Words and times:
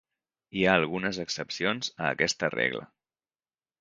Hi 0.57 0.63
ha 0.65 0.71
algunes 0.77 1.19
excepcions 1.25 1.91
a 2.07 2.11
aquesta 2.15 2.51
regla. 2.57 2.85